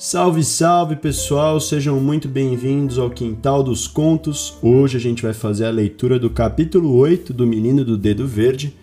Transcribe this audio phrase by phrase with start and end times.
[0.00, 4.56] Salve, salve pessoal, sejam muito bem-vindos ao Quintal dos Contos.
[4.62, 8.76] Hoje a gente vai fazer a leitura do capítulo 8 do Menino do Dedo Verde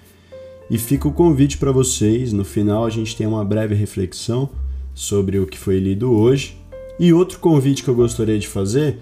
[0.70, 2.34] e fica o convite para vocês.
[2.34, 4.50] No final a gente tem uma breve reflexão
[4.94, 6.58] sobre o que foi lido hoje.
[7.00, 8.98] E outro convite que eu gostaria de fazer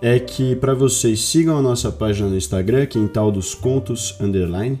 [0.00, 4.78] é que para vocês sigam a nossa página no Instagram, Quintal dos Contos underline,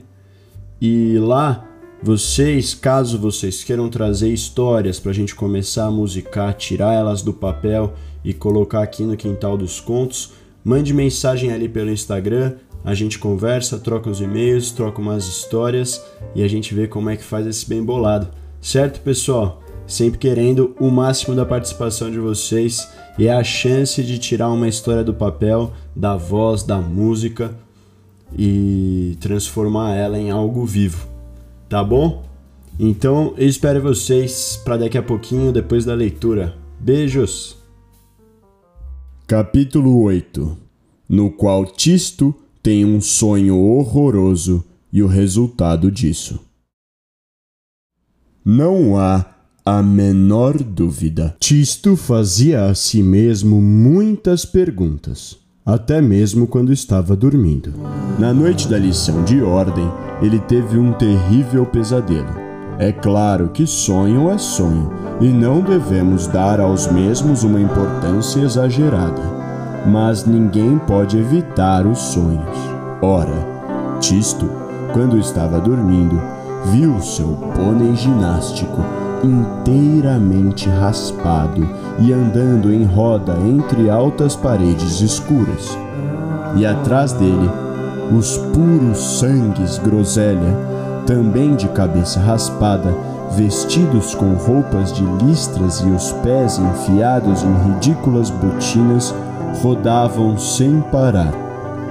[0.80, 1.67] e lá
[2.00, 7.32] vocês, caso vocês queiram trazer histórias para a gente começar a musicar, tirar elas do
[7.32, 7.92] papel
[8.24, 10.32] e colocar aqui no Quintal dos Contos,
[10.64, 12.54] mande mensagem ali pelo Instagram,
[12.84, 16.00] a gente conversa, troca os e-mails, troca umas histórias
[16.36, 18.28] e a gente vê como é que faz esse bem bolado.
[18.60, 19.60] Certo, pessoal?
[19.84, 24.68] Sempre querendo o máximo da participação de vocês e é a chance de tirar uma
[24.68, 27.56] história do papel, da voz, da música
[28.36, 31.17] e transformar ela em algo vivo
[31.68, 32.24] tá bom?
[32.78, 36.56] Então eu espero vocês para daqui a pouquinho depois da leitura.
[36.80, 37.56] Beijos!
[39.26, 40.56] Capítulo 8
[41.08, 46.40] No qual Tisto tem um sonho horroroso e o resultado disso.
[48.44, 49.26] Não há
[49.64, 51.36] a menor dúvida.
[51.38, 55.36] Tisto fazia a si mesmo muitas perguntas
[55.68, 57.74] até mesmo quando estava dormindo.
[58.18, 59.86] Na noite da lição de ordem,
[60.22, 62.48] ele teve um terrível pesadelo.
[62.78, 69.20] É claro que sonho é sonho e não devemos dar aos mesmos uma importância exagerada,
[69.86, 72.56] mas ninguém pode evitar os sonhos.
[73.02, 73.46] Ora,
[74.00, 74.48] Tisto,
[74.94, 76.18] quando estava dormindo,
[76.72, 85.76] viu seu pônei ginástico inteiramente raspado e andando em roda entre altas paredes escuras.
[86.56, 87.50] E atrás dele,
[88.16, 90.56] os puros sangues groselha,
[91.06, 92.94] também de cabeça raspada,
[93.36, 99.14] vestidos com roupas de listras e os pés enfiados em ridículas botinas,
[99.62, 101.32] rodavam sem parar.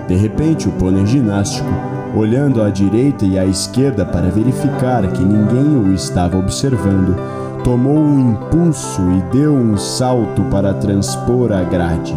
[0.07, 1.69] De repente, o pônei ginástico,
[2.17, 7.15] olhando à direita e à esquerda para verificar que ninguém o estava observando,
[7.63, 12.15] tomou um impulso e deu um salto para transpor a grade,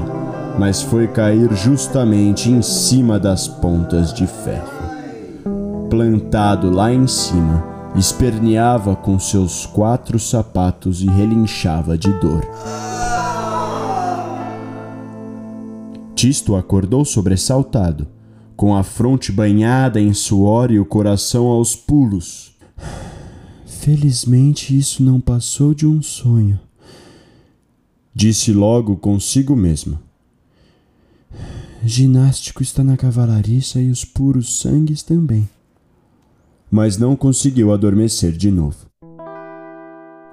[0.59, 4.81] mas foi cair justamente em cima das pontas de ferro.
[5.91, 7.65] Plantado lá em cima,
[7.97, 12.43] esperneava com seus quatro sapatos e relinchava de dor.
[16.15, 18.07] Tisto acordou sobressaltado,
[18.61, 22.55] com a fronte banhada em suor e o coração aos pulos.
[23.65, 26.61] Felizmente isso não passou de um sonho.
[28.15, 29.99] Disse logo consigo mesmo.
[31.83, 35.49] Ginástico está na cavalariça e os puros sangues também.
[36.71, 38.77] Mas não conseguiu adormecer de novo.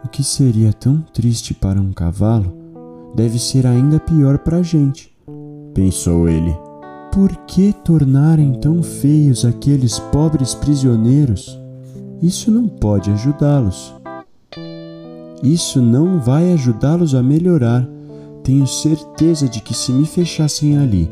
[0.04, 2.54] O que seria tão triste para um cavalo
[3.16, 5.16] deve ser ainda pior para a gente,
[5.74, 6.67] pensou ele.
[7.18, 11.60] Por que tornarem tão feios aqueles pobres prisioneiros?
[12.22, 13.92] Isso não pode ajudá-los.
[15.42, 17.90] Isso não vai ajudá-los a melhorar.
[18.44, 21.10] Tenho certeza de que se me fechassem ali,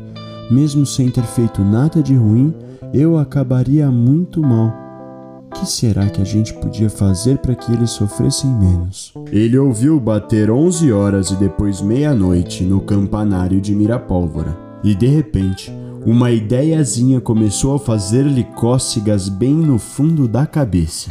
[0.48, 2.54] mesmo sem ter feito nada de ruim,
[2.94, 4.72] eu acabaria muito mal.
[5.46, 9.12] O que será que a gente podia fazer para que eles sofressem menos?
[9.32, 14.56] Ele ouviu bater onze horas e depois meia-noite no campanário de Mirapólvora.
[14.84, 15.72] E de repente,
[16.06, 21.10] uma ideiazinha começou a fazer-lhe cócegas bem no fundo da cabeça.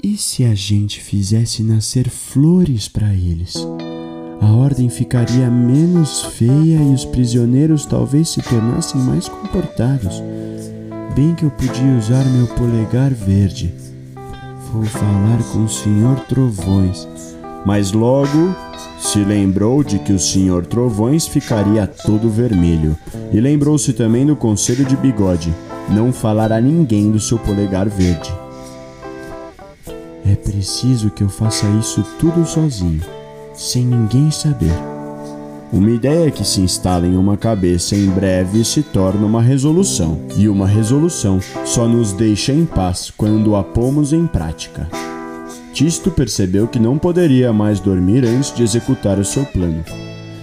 [0.00, 3.56] E se a gente fizesse nascer flores para eles?
[4.40, 10.22] A ordem ficaria menos feia e os prisioneiros talvez se tornassem mais comportados.
[11.16, 13.74] Bem que eu podia usar meu polegar verde.
[14.72, 17.31] Vou falar com o senhor Trovões.
[17.64, 18.54] Mas logo
[18.98, 22.96] se lembrou de que o Senhor Trovões ficaria todo vermelho,
[23.32, 25.54] e lembrou-se também do conselho de Bigode:
[25.88, 28.32] não falar a ninguém do seu polegar verde.
[30.24, 33.00] É preciso que eu faça isso tudo sozinho,
[33.54, 34.72] sem ninguém saber.
[35.72, 40.48] Uma ideia que se instala em uma cabeça em breve se torna uma resolução, e
[40.48, 45.11] uma resolução só nos deixa em paz quando a pomos em prática.
[45.72, 49.82] Tisto percebeu que não poderia mais dormir antes de executar o seu plano.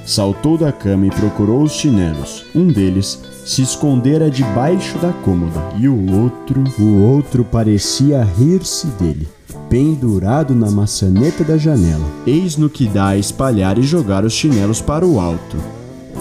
[0.05, 2.43] Saltou da cama e procurou os chinelos.
[2.55, 9.27] Um deles se escondera debaixo da cômoda e o outro, o outro parecia rir-se dele,
[9.69, 12.05] pendurado na maçaneta da janela.
[12.25, 15.57] Eis no que dá a espalhar e jogar os chinelos para o alto.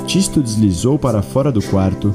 [0.06, 2.12] Tisto deslizou para fora do quarto,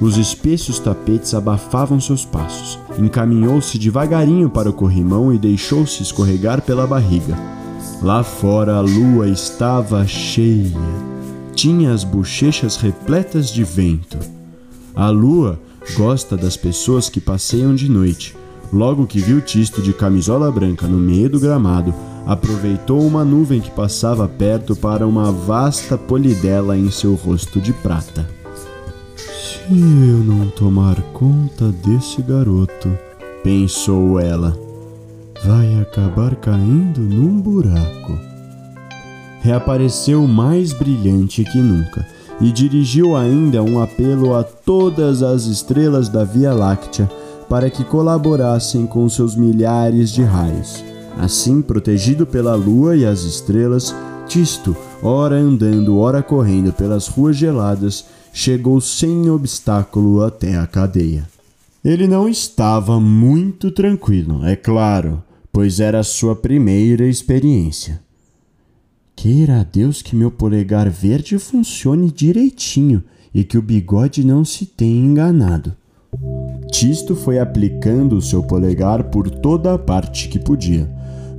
[0.00, 2.78] Os espessos tapetes abafavam seus passos.
[2.98, 7.36] Encaminhou-se devagarinho para o corrimão e deixou-se escorregar pela barriga.
[8.00, 10.72] Lá fora a lua estava cheia.
[11.52, 14.18] Tinha as bochechas repletas de vento.
[14.94, 15.58] A lua
[15.96, 18.36] gosta das pessoas que passeiam de noite.
[18.72, 21.92] Logo que viu Tisto de camisola branca no meio do gramado,
[22.24, 28.37] aproveitou uma nuvem que passava perto para uma vasta polidela em seu rosto de prata.
[29.68, 32.88] Se eu não tomar conta desse garoto,
[33.44, 34.58] pensou ela,
[35.44, 38.18] vai acabar caindo num buraco.
[39.42, 42.06] Reapareceu mais brilhante que nunca
[42.40, 47.06] e dirigiu ainda um apelo a todas as estrelas da Via Láctea
[47.46, 50.82] para que colaborassem com seus milhares de raios.
[51.18, 53.94] Assim, protegido pela lua e as estrelas,
[54.26, 61.28] Tisto, ora andando, ora correndo pelas ruas geladas, chegou sem obstáculo até a cadeia.
[61.84, 65.22] Ele não estava muito tranquilo, é claro,
[65.52, 68.00] pois era sua primeira experiência.
[69.16, 73.02] Queira Deus que meu polegar verde funcione direitinho
[73.34, 75.74] e que o bigode não se tenha enganado.
[76.70, 80.88] Tisto foi aplicando o seu polegar por toda a parte que podia.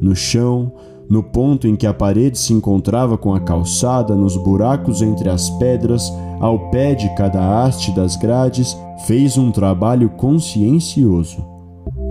[0.01, 0.73] No chão,
[1.09, 5.49] no ponto em que a parede se encontrava com a calçada, nos buracos entre as
[5.51, 8.77] pedras, ao pé de cada haste das grades,
[9.07, 11.43] fez um trabalho consciencioso.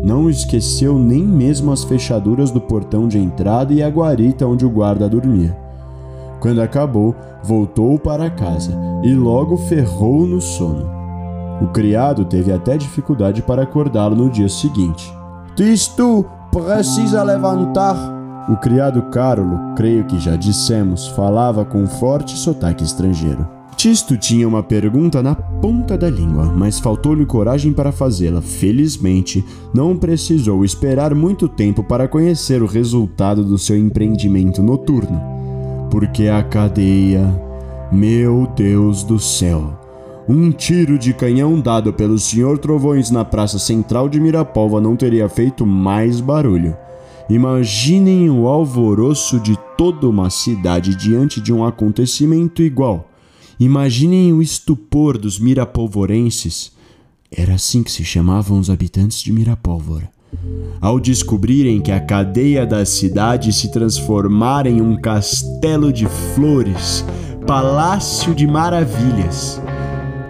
[0.03, 4.71] Não esqueceu nem mesmo as fechaduras do portão de entrada e a guarita onde o
[4.71, 5.56] guarda dormia.
[6.41, 10.89] Quando acabou, voltou para casa e logo ferrou no sono.
[11.61, 15.12] O criado teve até dificuldade para acordá-lo no dia seguinte.
[15.56, 18.18] Tisto, precisa levantar.
[18.49, 23.47] O criado Carolo, creio que já dissemos, falava com forte sotaque estrangeiro.
[23.77, 28.41] Tisto tinha uma pergunta na ponta da língua, mas faltou-lhe coragem para fazê-la.
[28.41, 35.21] Felizmente, não precisou esperar muito tempo para conhecer o resultado do seu empreendimento noturno.
[35.91, 37.23] Porque a cadeia,
[37.93, 39.79] meu Deus do céu,
[40.29, 42.59] um tiro de canhão dado pelo Sr.
[42.59, 46.77] Trovões na praça central de Mirapolva não teria feito mais barulho.
[47.29, 53.11] Imaginem o alvoroço de toda uma cidade diante de um acontecimento igual.
[53.61, 56.73] Imaginem o estupor dos mirapolvorenses.
[57.31, 60.09] Era assim que se chamavam os habitantes de Mirapólvora.
[60.81, 67.05] Ao descobrirem que a cadeia da cidade se transformara em um castelo de flores,
[67.47, 69.61] palácio de maravilhas.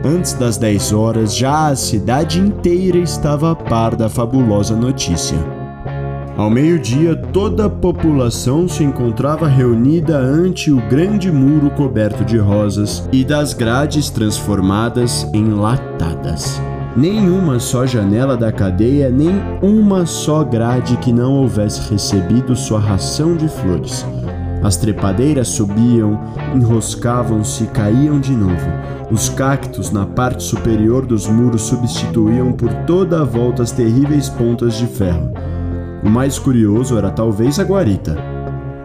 [0.05, 5.58] Antes das 10 horas, já a cidade inteira estava a par da fabulosa notícia.
[6.39, 13.09] Ao meio-dia, toda a população se encontrava reunida ante o grande muro coberto de rosas
[13.11, 16.63] e das grades transformadas em latadas.
[16.97, 23.37] Nenhuma só janela da cadeia, nem uma só grade que não houvesse recebido sua ração
[23.37, 24.07] de flores.
[24.63, 26.21] As trepadeiras subiam,
[26.55, 28.71] enroscavam-se e caíam de novo.
[29.11, 34.79] Os cactos na parte superior dos muros substituíam por toda a volta as terríveis pontas
[34.79, 35.48] de ferro.
[36.09, 38.17] O mais curioso era talvez a guarita.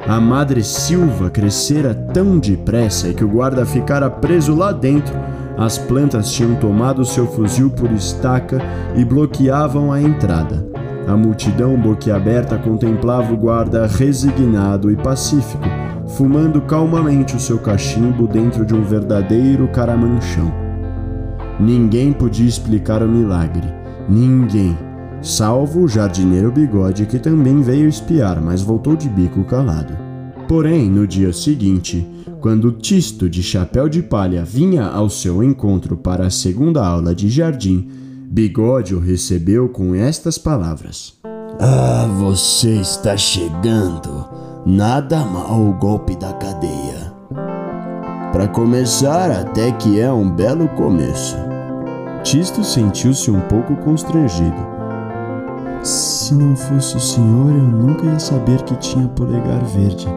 [0.06, 5.16] A madre Silva crescera tão depressa que o guarda ficara preso lá dentro.
[5.58, 8.62] As plantas tinham tomado seu fuzil por estaca
[8.94, 10.68] e bloqueavam a entrada.
[11.08, 15.64] A multidão boquiaberta contemplava o guarda resignado e pacífico,
[16.06, 20.54] fumando calmamente o seu cachimbo dentro de um verdadeiro caramanchão.
[21.58, 23.74] Ninguém podia explicar o milagre.
[24.10, 24.78] Ninguém.
[25.24, 29.98] Salvo o jardineiro Bigode, que também veio espiar, mas voltou de bico calado.
[30.50, 32.06] Porém, no dia seguinte,
[32.42, 37.30] quando Tisto de chapéu de palha vinha ao seu encontro para a segunda aula de
[37.30, 37.88] jardim,
[38.30, 41.14] Bigode o recebeu com estas palavras:
[41.58, 44.28] Ah, você está chegando.
[44.66, 47.14] Nada mal o golpe da cadeia.
[48.34, 51.38] Para começar, até que é um belo começo.
[52.24, 54.83] Tisto sentiu-se um pouco constrangido.
[55.84, 60.08] Se não fosse o senhor, eu nunca ia saber que tinha polegar verde,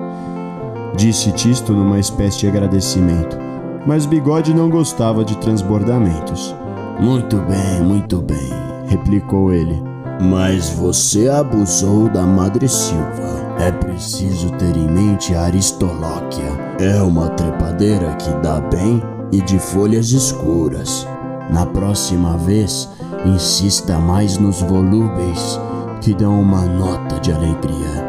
[0.96, 3.36] disse Tisto numa espécie de agradecimento.
[3.84, 6.54] Mas Bigode não gostava de transbordamentos.
[7.00, 8.50] Muito bem, muito bem,
[8.86, 9.82] replicou ele.
[10.20, 13.56] Mas você abusou da Madre Silva.
[13.58, 16.46] É preciso ter em mente a Aristolóquia.
[16.78, 21.06] É uma trepadeira que dá bem e de folhas escuras.
[21.50, 22.88] Na próxima vez,
[23.26, 25.58] Insista mais nos volúveis
[26.00, 28.06] que dão uma nota de alegria.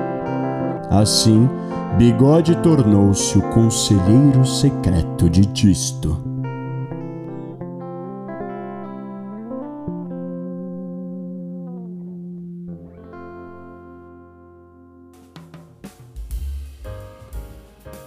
[0.91, 1.49] Assim,
[1.97, 6.15] Bigode tornou-se o conselheiro secreto de Tisto.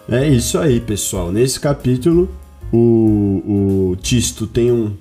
[0.08, 1.32] É isso aí, pessoal.
[1.32, 2.30] Nesse capítulo,
[2.72, 4.92] o, o Tisto tem um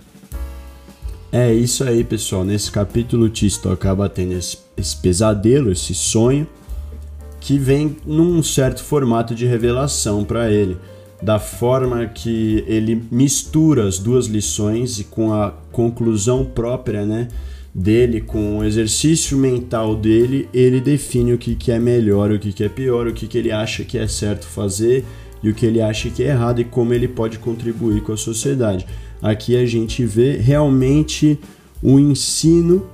[1.31, 2.43] é isso aí, pessoal.
[2.43, 6.47] Nesse capítulo, o Tisto acaba tendo esse, esse pesadelo, esse sonho,
[7.39, 10.77] que vem num certo formato de revelação para ele.
[11.21, 17.27] Da forma que ele mistura as duas lições e com a conclusão própria, né?
[17.73, 22.51] dele, com o exercício mental dele, ele define o que, que é melhor, o que,
[22.51, 25.05] que é pior, o que, que ele acha que é certo fazer
[25.41, 28.17] e o que ele acha que é errado e como ele pode contribuir com a
[28.17, 28.85] sociedade.
[29.21, 31.39] Aqui a gente vê realmente
[31.81, 32.85] o ensino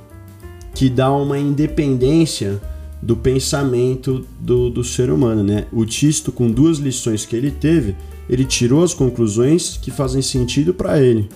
[0.74, 2.62] que dá uma independência
[3.02, 5.66] do pensamento do, do ser humano, né?
[5.72, 7.96] O Tisto, com duas lições que ele teve,
[8.30, 11.30] ele tirou as conclusões que fazem sentido para ele,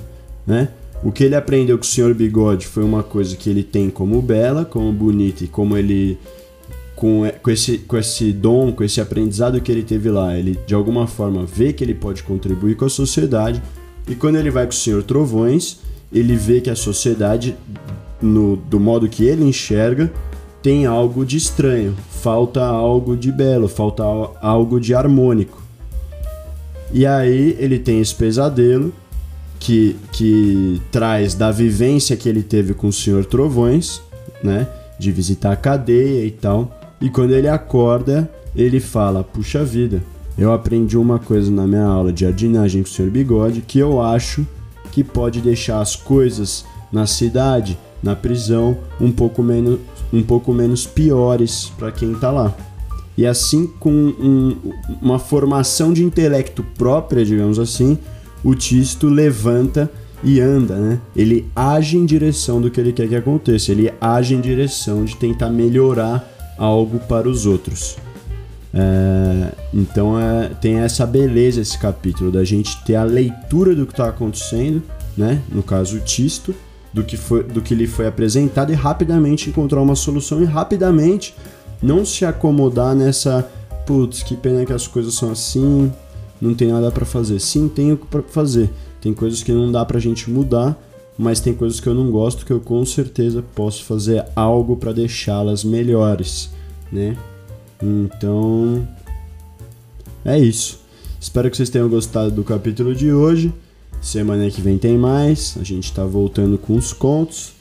[0.45, 0.69] né?
[1.03, 2.13] O que ele aprendeu com o Sr.
[2.13, 6.17] Bigode foi uma coisa que ele tem como bela, como bonita e como ele
[6.99, 10.75] com, com, esse, com esse dom, com esse aprendizado que ele teve lá, ele de
[10.75, 13.63] alguma forma vê que ele pode contribuir com a sociedade.
[14.05, 15.79] E quando ele vai com o Senhor Trovões,
[16.11, 17.55] ele vê que a sociedade,
[18.21, 20.11] no, do modo que ele enxerga,
[20.61, 24.03] tem algo de estranho, falta algo de belo, falta
[24.41, 25.63] algo de harmônico.
[26.91, 28.93] E aí ele tem esse pesadelo
[29.57, 34.01] que, que traz da vivência que ele teve com o Senhor Trovões,
[34.43, 34.67] né?
[34.99, 36.75] De visitar a cadeia e tal.
[37.01, 40.01] E quando ele acorda, ele fala: Puxa vida,
[40.37, 44.01] eu aprendi uma coisa na minha aula de jardinagem com o Senhor Bigode que eu
[44.01, 44.45] acho
[44.91, 49.79] que pode deixar as coisas na cidade, na prisão, um pouco menos,
[50.11, 52.53] um pouco menos piores para quem tá lá.
[53.17, 54.55] E assim, com um,
[55.01, 57.97] uma formação de intelecto própria, digamos assim,
[58.43, 59.91] o Tisto levanta
[60.23, 60.99] e anda, né?
[61.15, 65.15] Ele age em direção do que ele quer que aconteça, ele age em direção de
[65.17, 67.97] tentar melhorar algo para os outros.
[68.71, 73.93] É, então é, tem essa beleza esse capítulo da gente ter a leitura do que
[73.93, 74.83] está acontecendo,
[75.17, 75.41] né?
[75.51, 76.53] No caso o Tisto,
[76.93, 81.35] do que, foi, do que lhe foi apresentado e rapidamente encontrar uma solução e rapidamente
[81.81, 83.49] não se acomodar nessa
[83.85, 85.91] putz, que pena que as coisas são assim,
[86.39, 87.39] não tem nada para fazer.
[87.39, 88.69] Sim, tenho para fazer.
[89.01, 90.77] Tem coisas que não dá pra gente mudar,
[91.19, 94.93] mas tem coisas que eu não gosto que eu com certeza posso fazer algo para
[94.93, 96.49] deixá-las melhores,
[96.89, 97.17] né?
[97.83, 98.87] Então,
[100.23, 100.79] é isso.
[101.19, 103.53] Espero que vocês tenham gostado do capítulo de hoje.
[104.01, 105.57] Semana que vem tem mais.
[105.59, 107.51] A gente tá voltando com os contos.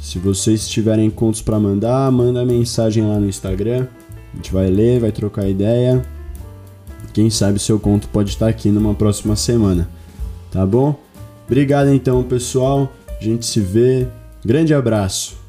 [0.00, 3.88] Se vocês tiverem contos para mandar, manda mensagem lá no Instagram.
[4.32, 6.06] A gente vai ler, vai trocar ideia.
[7.12, 9.88] Quem sabe seu conto pode estar aqui numa próxima semana.
[10.52, 11.01] Tá bom?
[11.52, 12.90] Obrigado então, pessoal.
[13.20, 14.08] A gente se vê.
[14.42, 15.41] Grande abraço.